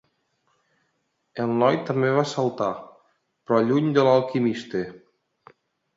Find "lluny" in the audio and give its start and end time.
3.69-3.95